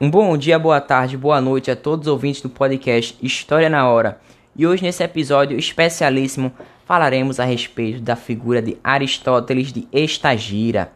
Um 0.00 0.10
bom 0.10 0.36
dia, 0.36 0.58
boa 0.58 0.80
tarde, 0.80 1.16
boa 1.16 1.40
noite 1.40 1.70
a 1.70 1.76
todos 1.76 2.08
os 2.08 2.12
ouvintes 2.12 2.40
do 2.40 2.48
podcast 2.48 3.16
História 3.22 3.68
na 3.68 3.88
Hora. 3.88 4.18
E 4.56 4.66
hoje, 4.66 4.82
nesse 4.82 5.02
episódio 5.02 5.56
especialíssimo, 5.56 6.50
falaremos 6.84 7.38
a 7.38 7.44
respeito 7.44 8.00
da 8.00 8.16
figura 8.16 8.60
de 8.60 8.76
Aristóteles 8.82 9.72
de 9.72 9.86
Estagira, 9.92 10.90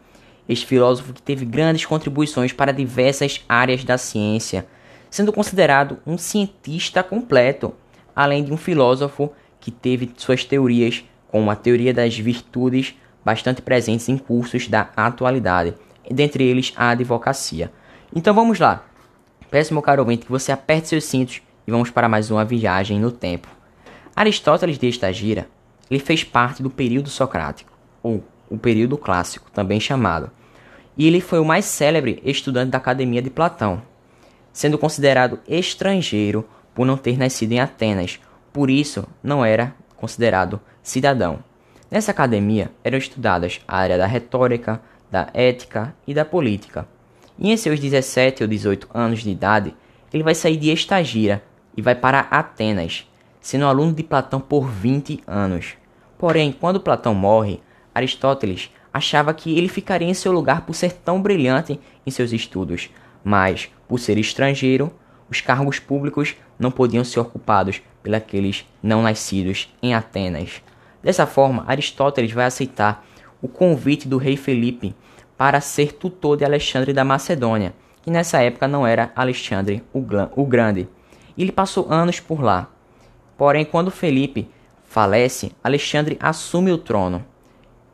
este 0.49 0.65
filósofo 0.65 1.13
que 1.13 1.21
teve 1.21 1.45
grandes 1.45 1.85
contribuições 1.85 2.51
para 2.51 2.73
diversas 2.73 3.45
áreas 3.47 3.83
da 3.83 3.97
ciência, 3.97 4.67
sendo 5.09 5.31
considerado 5.31 5.99
um 6.05 6.17
cientista 6.17 7.01
completo, 7.01 7.73
além 8.15 8.43
de 8.43 8.51
um 8.51 8.57
filósofo 8.57 9.31
que 9.61 9.71
teve 9.71 10.11
suas 10.17 10.43
teorias, 10.43 11.05
como 11.29 11.49
a 11.49 11.55
teoria 11.55 11.93
das 11.93 12.17
virtudes, 12.17 12.95
bastante 13.23 13.61
presentes 13.61 14.09
em 14.09 14.17
cursos 14.17 14.67
da 14.67 14.89
atualidade, 14.97 15.75
dentre 16.11 16.43
eles 16.43 16.73
a 16.75 16.89
advocacia. 16.89 17.71
Então 18.15 18.33
vamos 18.33 18.59
lá. 18.59 18.83
Peço, 19.51 19.73
meu 19.73 19.81
caro 19.81 20.01
ouvinte, 20.01 20.25
que 20.25 20.31
você 20.31 20.51
aperte 20.51 20.87
seus 20.87 21.05
cintos 21.05 21.41
e 21.65 21.71
vamos 21.71 21.89
para 21.89 22.09
mais 22.09 22.31
uma 22.31 22.45
viagem 22.45 22.99
no 22.99 23.11
tempo. 23.11 23.47
Aristóteles 24.15 24.77
de 24.77 24.87
Estagira 24.87 25.47
ele 25.89 25.99
fez 25.99 26.23
parte 26.23 26.61
do 26.61 26.69
período 26.69 27.09
socrático, 27.09 27.71
ou 28.03 28.23
o 28.49 28.57
período 28.57 28.97
clássico, 28.97 29.49
também 29.51 29.79
chamado, 29.79 30.29
e 30.97 31.07
ele 31.07 31.21
foi 31.21 31.39
o 31.39 31.45
mais 31.45 31.65
célebre 31.65 32.21
estudante 32.23 32.71
da 32.71 32.77
Academia 32.77 33.21
de 33.21 33.29
Platão, 33.29 33.81
sendo 34.51 34.77
considerado 34.77 35.39
estrangeiro 35.47 36.47
por 36.73 36.85
não 36.85 36.97
ter 36.97 37.17
nascido 37.17 37.51
em 37.51 37.59
Atenas, 37.59 38.19
por 38.51 38.69
isso 38.69 39.07
não 39.23 39.45
era 39.45 39.73
considerado 39.95 40.59
cidadão. 40.81 41.39
Nessa 41.89 42.11
academia 42.11 42.71
eram 42.83 42.97
estudadas 42.97 43.61
a 43.67 43.77
área 43.77 43.97
da 43.97 44.05
retórica, 44.05 44.81
da 45.09 45.29
ética 45.33 45.95
e 46.05 46.13
da 46.13 46.25
política. 46.25 46.87
E 47.39 47.51
em 47.51 47.57
seus 47.57 47.79
17 47.79 48.43
ou 48.43 48.49
18 48.49 48.87
anos 48.93 49.21
de 49.21 49.29
idade, 49.29 49.75
ele 50.13 50.23
vai 50.23 50.33
sair 50.33 50.57
de 50.57 50.71
Estagira 50.71 51.43
e 51.75 51.81
vai 51.81 51.93
para 51.93 52.21
Atenas, 52.31 53.07
sendo 53.39 53.65
aluno 53.65 53.93
de 53.93 54.03
Platão 54.03 54.39
por 54.39 54.67
20 54.67 55.21
anos. 55.27 55.75
Porém, 56.17 56.51
quando 56.51 56.79
Platão 56.79 57.13
morre, 57.13 57.59
Aristóteles 57.93 58.71
achava 58.91 59.33
que 59.33 59.57
ele 59.57 59.67
ficaria 59.67 60.07
em 60.07 60.13
seu 60.13 60.31
lugar 60.31 60.61
por 60.61 60.73
ser 60.73 60.93
tão 60.93 61.21
brilhante 61.21 61.79
em 62.05 62.11
seus 62.11 62.31
estudos, 62.31 62.89
mas, 63.23 63.69
por 63.87 63.99
ser 63.99 64.17
estrangeiro, 64.17 64.91
os 65.29 65.41
cargos 65.41 65.79
públicos 65.79 66.35
não 66.57 66.71
podiam 66.71 67.03
ser 67.03 67.19
ocupados 67.19 67.81
pelos 68.01 68.65
não 68.81 69.01
nascidos 69.01 69.73
em 69.81 69.93
Atenas. 69.93 70.61
Dessa 71.03 71.27
forma, 71.27 71.63
Aristóteles 71.67 72.31
vai 72.31 72.45
aceitar 72.45 73.05
o 73.41 73.47
convite 73.47 74.07
do 74.07 74.17
rei 74.17 74.35
Felipe 74.35 74.95
para 75.37 75.61
ser 75.61 75.93
tutor 75.93 76.37
de 76.37 76.43
Alexandre 76.43 76.91
da 76.91 77.03
Macedônia, 77.03 77.73
que 78.01 78.09
nessa 78.09 78.41
época 78.41 78.67
não 78.67 78.87
era 78.87 79.11
Alexandre 79.15 79.83
o 79.93 80.45
Grande. 80.45 80.87
Ele 81.37 81.51
passou 81.51 81.91
anos 81.91 82.19
por 82.19 82.41
lá. 82.41 82.69
Porém, 83.37 83.63
quando 83.63 83.91
Felipe 83.91 84.49
falece, 84.85 85.51
Alexandre 85.63 86.17
assume 86.19 86.71
o 86.71 86.77
trono 86.77 87.23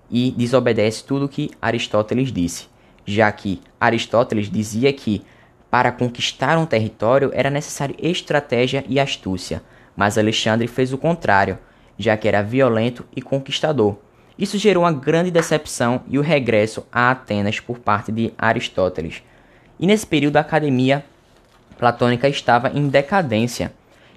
e 0.10 0.32
desobedece 0.32 1.04
tudo 1.04 1.26
o 1.26 1.30
que 1.30 1.52
Aristóteles 1.62 2.32
disse, 2.32 2.68
já 3.06 3.30
que 3.32 3.60
Aristóteles 3.80 4.50
dizia 4.50 4.94
que 4.94 5.24
para 5.70 5.92
conquistar 5.92 6.58
um 6.58 6.68
território 6.68 7.32
era 7.34 7.50
necessário 7.50 7.96
estratégia 8.00 8.86
e 8.88 9.00
astúcia, 9.00 9.62
mas 9.96 10.18
Alexandre 10.18 10.68
fez 10.68 10.94
o 10.94 10.98
contrário, 10.98 11.58
já 11.98 12.16
que 12.16 12.28
era 12.28 12.44
violento 12.44 13.04
e 13.16 13.22
conquistador. 13.22 13.98
Isso 14.38 14.58
gerou 14.58 14.84
uma 14.84 14.92
grande 14.92 15.30
decepção 15.30 16.02
e 16.08 16.18
o 16.18 16.22
regresso 16.22 16.86
a 16.92 17.12
Atenas 17.12 17.60
por 17.60 17.80
parte 17.80 18.12
de 18.12 18.34
Aristóteles. 18.38 19.22
E 19.80 19.86
nesse 19.86 20.08
período 20.08 20.38
a 20.38 20.42
academia 20.42 21.06
platônica 21.78 22.28
estava 22.28 22.72
em 22.74 22.88
decadência, 22.88 23.74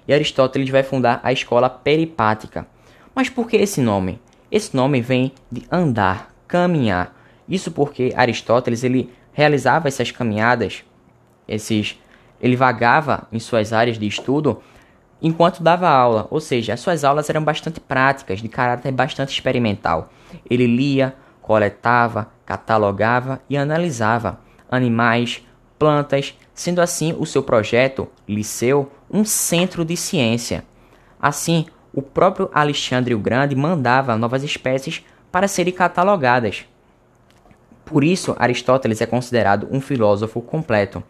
e 0.07 0.13
Aristóteles 0.13 0.69
vai 0.69 0.83
fundar 0.83 1.19
a 1.21 1.33
escola 1.33 1.69
peripática. 1.69 2.65
Mas 3.13 3.29
por 3.29 3.47
que 3.47 3.57
esse 3.57 3.81
nome? 3.81 4.19
Esse 4.49 4.75
nome 4.75 5.01
vem 5.01 5.33
de 5.51 5.63
andar, 5.69 6.33
caminhar. 6.47 7.13
Isso 7.47 7.71
porque 7.71 8.13
Aristóteles 8.15 8.83
ele 8.83 9.11
realizava 9.33 9.87
essas 9.87 10.11
caminhadas, 10.11 10.83
esses 11.47 11.99
ele 12.39 12.55
vagava 12.55 13.27
em 13.31 13.39
suas 13.39 13.73
áreas 13.73 13.97
de 13.97 14.07
estudo 14.07 14.61
enquanto 15.21 15.63
dava 15.63 15.89
aula, 15.89 16.27
ou 16.29 16.39
seja, 16.39 16.73
as 16.73 16.79
suas 16.79 17.03
aulas 17.03 17.29
eram 17.29 17.43
bastante 17.43 17.79
práticas, 17.79 18.39
de 18.39 18.47
caráter 18.47 18.91
bastante 18.91 19.33
experimental. 19.33 20.09
Ele 20.49 20.67
lia, 20.67 21.15
coletava, 21.41 22.29
catalogava 22.45 23.41
e 23.49 23.57
analisava 23.57 24.39
animais, 24.69 25.45
plantas, 25.79 26.35
sendo 26.53 26.81
assim 26.81 27.15
o 27.17 27.25
seu 27.25 27.43
projeto, 27.43 28.07
Liceu, 28.27 28.91
um 29.09 29.23
centro 29.23 29.85
de 29.85 29.95
ciência. 29.95 30.63
Assim, 31.19 31.65
o 31.93 32.01
próprio 32.01 32.49
Alexandre 32.53 33.15
o 33.15 33.19
Grande 33.19 33.55
mandava 33.55 34.17
novas 34.17 34.43
espécies 34.43 35.03
para 35.31 35.47
serem 35.47 35.73
catalogadas. 35.73 36.65
Por 37.85 38.03
isso, 38.03 38.35
Aristóteles 38.37 39.01
é 39.01 39.05
considerado 39.05 39.67
um 39.71 39.79
filósofo 39.79 40.41
completo, 40.41 41.01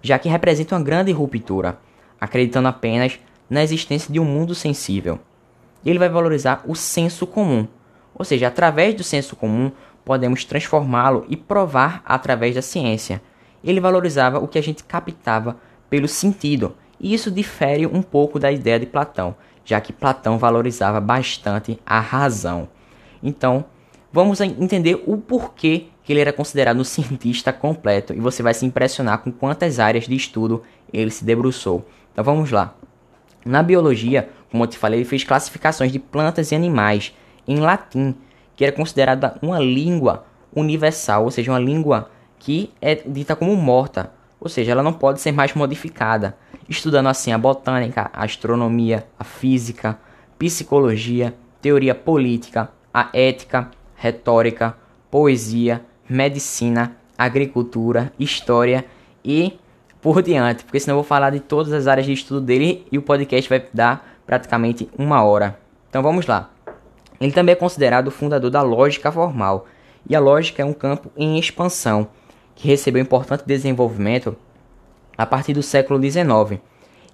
já 0.00 0.18
que 0.18 0.28
representa 0.28 0.74
uma 0.74 0.82
grande 0.82 1.12
ruptura, 1.12 1.78
acreditando 2.20 2.68
apenas 2.68 3.18
na 3.48 3.62
existência 3.62 4.12
de 4.12 4.20
um 4.20 4.24
mundo 4.24 4.54
sensível. 4.54 5.18
Ele 5.84 5.98
vai 5.98 6.08
valorizar 6.08 6.62
o 6.66 6.74
senso 6.74 7.26
comum, 7.26 7.66
ou 8.14 8.24
seja, 8.24 8.48
através 8.48 8.94
do 8.94 9.02
senso 9.02 9.36
comum 9.36 9.70
podemos 10.04 10.44
transformá-lo 10.44 11.24
e 11.28 11.36
provar 11.36 12.02
através 12.04 12.54
da 12.54 12.62
ciência. 12.62 13.20
Ele 13.62 13.80
valorizava 13.80 14.38
o 14.38 14.48
que 14.48 14.58
a 14.58 14.62
gente 14.62 14.84
captava 14.84 15.56
pelo 15.88 16.08
sentido, 16.08 16.74
e 16.98 17.12
isso 17.12 17.30
difere 17.30 17.86
um 17.86 18.02
pouco 18.02 18.38
da 18.38 18.52
ideia 18.52 18.78
de 18.78 18.86
Platão, 18.86 19.34
já 19.64 19.80
que 19.80 19.92
Platão 19.92 20.38
valorizava 20.38 21.00
bastante 21.00 21.78
a 21.84 22.00
razão. 22.00 22.68
Então, 23.22 23.64
vamos 24.12 24.40
entender 24.40 25.02
o 25.06 25.16
porquê 25.16 25.86
que 26.04 26.12
ele 26.12 26.20
era 26.20 26.32
considerado 26.32 26.78
um 26.78 26.84
cientista 26.84 27.52
completo 27.52 28.12
e 28.12 28.20
você 28.20 28.42
vai 28.42 28.54
se 28.54 28.64
impressionar 28.66 29.18
com 29.18 29.32
quantas 29.32 29.80
áreas 29.80 30.06
de 30.06 30.14
estudo 30.14 30.62
ele 30.92 31.10
se 31.10 31.24
debruçou. 31.24 31.84
Então 32.12 32.22
vamos 32.22 32.50
lá. 32.50 32.74
Na 33.44 33.62
biologia, 33.62 34.28
como 34.50 34.64
eu 34.64 34.68
te 34.68 34.78
falei, 34.78 35.00
ele 35.00 35.08
fez 35.08 35.24
classificações 35.24 35.92
de 35.92 35.98
plantas 35.98 36.50
e 36.50 36.54
animais 36.54 37.14
em 37.46 37.58
latim, 37.58 38.14
que 38.56 38.64
era 38.64 38.74
considerada 38.74 39.36
uma 39.42 39.58
língua 39.58 40.24
universal, 40.54 41.24
ou 41.24 41.30
seja, 41.30 41.52
uma 41.52 41.58
língua 41.58 42.10
que 42.38 42.72
é 42.80 42.94
dita 42.94 43.34
como 43.34 43.54
morta, 43.56 44.12
ou 44.40 44.48
seja, 44.48 44.72
ela 44.72 44.82
não 44.82 44.92
pode 44.92 45.20
ser 45.20 45.32
mais 45.32 45.54
modificada, 45.54 46.36
estudando 46.68 47.08
assim 47.08 47.32
a 47.32 47.38
botânica, 47.38 48.10
a 48.12 48.24
astronomia, 48.24 49.06
a 49.18 49.24
física, 49.24 49.98
psicologia, 50.38 51.34
teoria 51.60 51.94
política, 51.94 52.70
a 52.92 53.08
ética, 53.12 53.70
retórica, 53.96 54.76
poesia, 55.10 55.84
medicina, 56.08 56.96
agricultura, 57.16 58.12
história 58.18 58.84
e 59.24 59.58
por 60.04 60.20
diante, 60.20 60.64
porque 60.64 60.78
senão 60.78 60.92
eu 60.92 61.02
vou 61.02 61.08
falar 61.08 61.30
de 61.30 61.40
todas 61.40 61.72
as 61.72 61.86
áreas 61.86 62.04
de 62.04 62.12
estudo 62.12 62.38
dele 62.38 62.86
e 62.92 62.98
o 62.98 63.02
podcast 63.02 63.48
vai 63.48 63.64
dar 63.72 64.18
praticamente 64.26 64.86
uma 64.98 65.24
hora. 65.24 65.58
Então 65.88 66.02
vamos 66.02 66.26
lá. 66.26 66.50
Ele 67.18 67.32
também 67.32 67.54
é 67.54 67.56
considerado 67.56 68.08
o 68.08 68.10
fundador 68.10 68.50
da 68.50 68.60
lógica 68.60 69.10
formal, 69.10 69.66
e 70.06 70.14
a 70.14 70.20
lógica 70.20 70.60
é 70.60 70.64
um 70.64 70.74
campo 70.74 71.10
em 71.16 71.38
expansão 71.38 72.06
que 72.54 72.68
recebeu 72.68 73.00
importante 73.00 73.44
desenvolvimento 73.46 74.36
a 75.16 75.24
partir 75.24 75.54
do 75.54 75.62
século 75.62 75.98
XIX. 75.98 76.60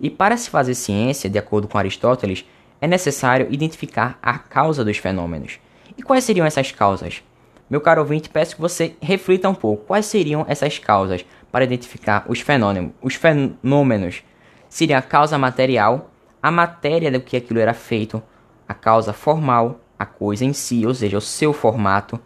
E 0.00 0.10
para 0.10 0.36
se 0.36 0.50
fazer 0.50 0.74
ciência, 0.74 1.30
de 1.30 1.38
acordo 1.38 1.68
com 1.68 1.78
Aristóteles, 1.78 2.44
é 2.80 2.88
necessário 2.88 3.46
identificar 3.52 4.18
a 4.20 4.36
causa 4.36 4.84
dos 4.84 4.96
fenômenos. 4.96 5.60
E 5.96 6.02
quais 6.02 6.24
seriam 6.24 6.44
essas 6.44 6.72
causas? 6.72 7.22
Meu 7.70 7.80
caro 7.80 8.00
ouvinte, 8.00 8.28
peço 8.28 8.56
que 8.56 8.60
você 8.60 8.96
reflita 9.00 9.48
um 9.48 9.54
pouco. 9.54 9.84
Quais 9.84 10.06
seriam 10.06 10.44
essas 10.48 10.76
causas 10.80 11.24
para 11.50 11.64
identificar 11.64 12.24
os 12.28 12.40
fenômenos? 12.40 12.92
Os 13.02 13.14
fenômenos 13.14 14.22
seria 14.68 14.98
a 14.98 15.02
causa 15.02 15.36
material, 15.36 16.10
a 16.42 16.50
matéria 16.50 17.10
do 17.10 17.20
que 17.20 17.36
aquilo 17.36 17.60
era 17.60 17.74
feito, 17.74 18.22
a 18.68 18.74
causa 18.74 19.12
formal, 19.12 19.80
a 19.98 20.06
coisa 20.06 20.44
em 20.44 20.52
si, 20.52 20.86
ou 20.86 20.94
seja, 20.94 21.18
o 21.18 21.20
seu 21.20 21.52
formato, 21.52 22.18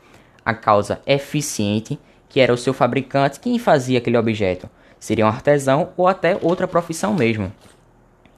a 0.44 0.54
causa 0.54 1.00
eficiente, 1.06 1.98
que 2.28 2.38
era 2.38 2.52
o 2.52 2.58
seu 2.58 2.74
fabricante, 2.74 3.40
quem 3.40 3.58
fazia 3.58 3.98
aquele 3.98 4.18
objeto. 4.18 4.68
Seria 5.00 5.24
um 5.24 5.28
artesão 5.28 5.90
ou 5.96 6.06
até 6.06 6.38
outra 6.40 6.68
profissão 6.68 7.14
mesmo. 7.14 7.52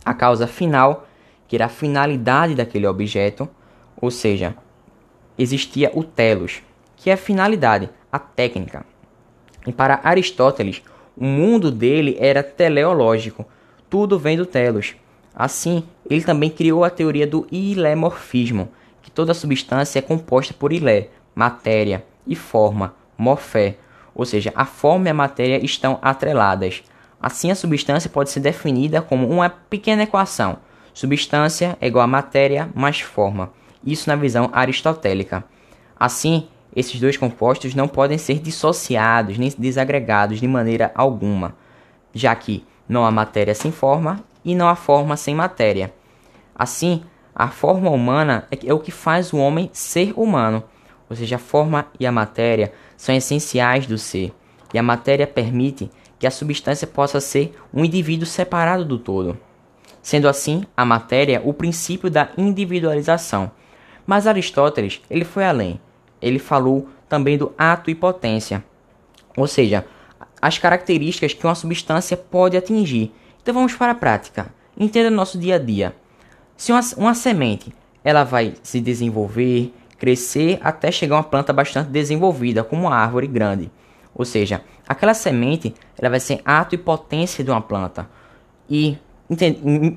A 0.05 0.14
causa 0.14 0.46
final, 0.46 1.06
que 1.49 1.56
era 1.56 1.66
a 1.66 1.69
finalidade 1.69 2.55
daquele 2.55 2.87
objeto, 2.87 3.49
ou 4.00 4.10
seja, 4.10 4.55
existia 5.38 5.90
o 5.94 6.02
telos, 6.02 6.62
que 6.96 7.10
é 7.10 7.12
a 7.12 7.16
finalidade, 7.16 7.90
a 8.10 8.19
técnica. 8.19 8.84
E 9.66 9.72
para 9.72 10.00
Aristóteles, 10.02 10.82
o 11.16 11.24
mundo 11.24 11.70
dele 11.70 12.16
era 12.20 12.42
teleológico, 12.42 13.46
tudo 13.88 14.18
vem 14.18 14.36
do 14.36 14.46
telos. 14.46 14.94
Assim, 15.34 15.84
ele 16.08 16.22
também 16.22 16.50
criou 16.50 16.84
a 16.84 16.90
teoria 16.90 17.26
do 17.26 17.46
ilemorfismo, 17.50 18.68
que 19.02 19.10
toda 19.10 19.34
substância 19.34 19.98
é 19.98 20.02
composta 20.02 20.54
por 20.54 20.72
ilé, 20.72 21.08
matéria, 21.34 22.04
e 22.26 22.34
forma, 22.34 22.94
morfé, 23.16 23.76
ou 24.14 24.24
seja, 24.24 24.52
a 24.56 24.64
forma 24.64 25.06
e 25.06 25.10
a 25.10 25.14
matéria 25.14 25.64
estão 25.64 25.98
atreladas. 26.02 26.82
Assim, 27.20 27.50
a 27.50 27.54
substância 27.54 28.10
pode 28.10 28.30
ser 28.30 28.40
definida 28.40 29.00
como 29.00 29.28
uma 29.28 29.48
pequena 29.48 30.02
equação. 30.02 30.58
Substância 30.92 31.76
é 31.80 31.86
igual 31.86 32.04
a 32.04 32.08
matéria 32.08 32.69
mais 32.74 33.00
forma. 33.00 33.52
Isso 33.84 34.08
na 34.08 34.16
visão 34.16 34.50
aristotélica. 34.52 35.44
Assim, 35.98 36.48
esses 36.76 37.00
dois 37.00 37.17
compostos 37.17 37.75
não 37.75 37.88
podem 37.88 38.19
ser 38.19 38.38
dissociados 38.38 39.38
nem 39.38 39.50
desagregados 39.56 40.38
de 40.38 40.46
maneira 40.46 40.93
alguma, 40.94 41.56
já 42.12 42.34
que 42.34 42.62
não 42.87 43.06
há 43.06 43.11
matéria 43.11 43.55
sem 43.55 43.73
forma 43.73 44.23
e 44.44 44.55
não 44.55 44.69
há 44.69 44.76
forma 44.76 45.17
sem 45.17 45.34
matéria. 45.34 45.93
Assim, 46.55 47.02
a 47.34 47.49
forma 47.49 47.90
humana 47.90 48.46
é 48.50 48.75
o 48.75 48.78
que 48.78 48.90
faz 48.90 49.32
o 49.32 49.38
homem 49.38 49.70
ser 49.73 50.12
humano, 50.14 50.62
ou 51.08 51.17
seja, 51.17 51.37
a 51.37 51.38
forma 51.38 51.87
e 51.99 52.06
a 52.06 52.12
matéria 52.12 52.73
são 52.96 53.14
essenciais 53.14 53.87
do 53.87 53.96
ser, 53.96 54.34
e 54.75 54.79
a 54.79 54.82
matéria 54.82 55.26
permite 55.26 55.90
que 56.19 56.26
a 56.26 56.31
substância 56.31 56.87
possa 56.87 57.20
ser 57.20 57.56
um 57.72 57.84
indivíduo 57.84 58.26
separado 58.26 58.84
do 58.84 58.99
todo. 58.99 59.38
Sendo 60.02 60.29
assim, 60.29 60.64
a 60.76 60.84
matéria 60.84 61.43
o 61.44 61.52
princípio 61.52 62.11
da 62.11 62.29
individualização. 62.38 63.50
Mas 64.06 64.26
Aristóteles, 64.26 65.00
ele 65.11 65.25
foi 65.25 65.44
além. 65.44 65.81
Ele 66.20 66.38
falou 66.38 66.88
também 67.08 67.38
do 67.38 67.52
ato 67.56 67.90
e 67.90 67.94
potência, 67.94 68.64
ou 69.36 69.46
seja, 69.46 69.84
as 70.40 70.58
características 70.58 71.32
que 71.34 71.46
uma 71.46 71.54
substância 71.54 72.16
pode 72.16 72.56
atingir. 72.56 73.12
Então 73.42 73.54
vamos 73.54 73.74
para 73.74 73.92
a 73.92 73.94
prática. 73.94 74.52
Entenda 74.76 75.10
no 75.10 75.16
nosso 75.16 75.38
dia 75.38 75.56
a 75.56 75.58
dia. 75.58 75.94
Se 76.56 76.72
uma, 76.72 76.80
uma 76.96 77.14
semente 77.14 77.72
ela 78.02 78.24
vai 78.24 78.54
se 78.62 78.80
desenvolver, 78.80 79.72
crescer 79.98 80.58
até 80.62 80.92
chegar 80.92 81.16
a 81.16 81.18
uma 81.18 81.24
planta 81.24 81.52
bastante 81.52 81.90
desenvolvida, 81.90 82.62
como 82.62 82.82
uma 82.82 82.94
árvore 82.94 83.26
grande. 83.26 83.70
Ou 84.14 84.24
seja, 84.24 84.62
aquela 84.88 85.14
semente 85.14 85.74
ela 85.98 86.10
vai 86.10 86.20
ser 86.20 86.40
ato 86.44 86.74
e 86.74 86.78
potência 86.78 87.42
de 87.42 87.50
uma 87.50 87.60
planta. 87.60 88.08
E, 88.69 88.96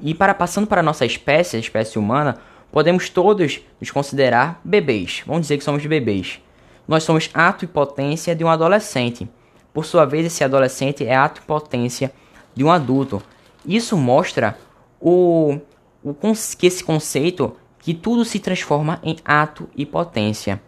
e 0.01 0.13
para 0.13 0.33
passando 0.33 0.68
para 0.68 0.81
a 0.81 0.83
nossa 0.83 1.06
espécie, 1.06 1.56
a 1.56 1.60
espécie 1.60 2.00
humana, 2.00 2.38
podemos 2.71 3.10
todos 3.10 3.62
nos 3.80 3.92
considerar 3.92 4.60
bebês. 4.63 5.24
Vamos 5.25 5.44
dizer 5.44 5.57
que 5.57 5.63
somos 5.63 5.86
bebês. 5.86 6.39
Nós 6.88 7.04
somos 7.04 7.30
ato 7.33 7.66
e 7.66 7.68
potência 7.68 8.36
de 8.36 8.44
um 8.44 8.50
adolescente. 8.50 9.30
Por 9.74 9.86
sua 9.86 10.06
vez, 10.06 10.25
esse 10.25 10.44
adolescente 10.44 11.06
é 11.06 11.16
ato 11.16 11.42
e 11.42 11.45
potência 11.45 12.12
de 12.56 12.63
um 12.63 12.71
adulto. 12.71 13.21
Isso 13.66 13.95
mostra 13.95 14.57
o, 15.00 15.60
o 16.04 16.16
que 16.57 16.68
esse 16.68 16.83
conceito 16.83 17.56
que 17.80 17.94
tudo 17.94 18.25
se 18.25 18.39
transforma 18.39 19.00
em 19.04 19.18
ato 19.24 19.69
e 19.75 19.86
potência. 19.86 20.62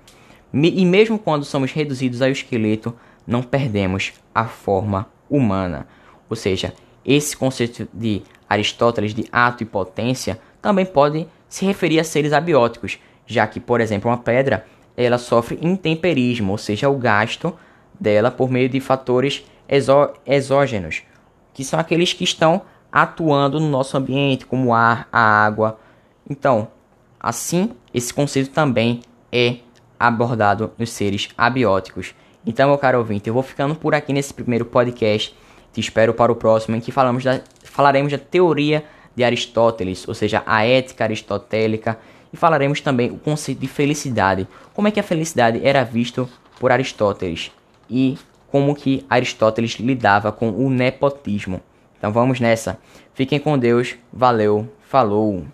E 0.54 0.86
mesmo 0.86 1.18
quando 1.18 1.46
somos 1.46 1.72
reduzidos 1.72 2.22
ao 2.22 2.30
esqueleto, 2.30 2.96
não 3.26 3.42
perdemos 3.42 4.14
a 4.34 4.46
forma 4.46 5.08
humana. 5.30 5.88
Ou 6.30 6.36
seja, 6.36 6.74
esse 7.06 7.36
conceito 7.36 7.88
de 7.94 8.22
Aristóteles 8.48 9.14
de 9.14 9.26
ato 9.32 9.64
e 9.64 9.66
potência 9.66 10.40
também 10.62 10.86
pode 10.86 11.28
se 11.52 11.66
referir 11.66 12.00
a 12.00 12.04
seres 12.06 12.32
abióticos, 12.32 12.98
já 13.28 13.46
que, 13.46 13.60
por 13.60 13.82
exemplo, 13.82 14.10
uma 14.10 14.18
pedra 14.18 14.66
ela 14.96 15.18
sofre 15.18 15.60
intemperismo, 15.62 16.54
ou 16.54 16.58
seja, 16.58 16.90
o 16.90 16.98
gasto 16.98 17.54
dela 18.00 18.32
por 18.32 18.50
meio 18.50 18.70
de 18.70 18.80
fatores 18.80 19.44
exó 19.68 20.14
exógenos, 20.26 21.04
que 21.54 21.66
são 21.66 21.78
aqueles 21.78 22.14
que 22.14 22.24
estão 22.24 22.62
atuando 22.90 23.60
no 23.60 23.68
nosso 23.68 23.98
ambiente, 23.98 24.46
como 24.46 24.70
o 24.70 24.74
ar, 24.74 25.10
a 25.12 25.20
água. 25.20 25.78
Então, 26.30 26.70
assim, 27.20 27.72
esse 27.94 28.14
conceito 28.14 28.52
também 28.52 29.02
é 29.30 29.58
abordado 30.00 30.72
nos 30.78 30.90
seres 30.90 31.30
abióticos. 31.38 32.16
Então, 32.46 32.70
meu 32.70 32.78
caro 32.78 33.00
ouvinte, 33.00 33.28
eu 33.28 33.34
vou 33.34 33.44
ficando 33.44 33.76
por 33.76 33.94
aqui 33.94 34.14
nesse 34.14 34.34
primeiro 34.34 34.64
podcast. 34.64 35.36
Te 35.74 35.82
espero 35.82 36.14
para 36.14 36.32
o 36.32 36.36
próximo, 36.36 36.78
em 36.78 36.80
que 36.80 36.94
falamos 36.94 37.26
da, 37.26 37.42
falaremos 37.64 38.12
da 38.12 38.18
teoria 38.18 38.86
de 39.22 39.26
Aristóteles, 39.26 40.08
ou 40.08 40.16
seja, 40.16 40.42
a 40.48 40.66
ética 40.66 41.04
aristotélica, 41.04 42.00
e 42.34 42.38
falaremos 42.38 42.82
também 42.82 43.12
o 43.12 43.18
conceito 43.18 43.60
de 43.60 43.68
felicidade, 43.68 44.48
como 44.74 44.88
é 44.88 44.92
que 44.92 45.00
a 45.00 45.04
felicidade 45.04 45.62
era 45.64 45.84
visto 45.84 46.28
por 46.60 46.72
Aristóteles 46.72 47.52
e 47.90 48.18
como 48.48 48.76
que 48.76 49.06
Aristóteles 49.08 49.74
lidava 49.74 50.32
com 50.32 50.50
o 50.50 50.70
nepotismo. 50.70 51.62
Então 51.98 52.12
vamos 52.12 52.40
nessa. 52.40 52.80
Fiquem 53.14 53.40
com 53.40 53.58
Deus. 53.60 53.96
Valeu. 54.12 54.68
Falou. 54.82 55.46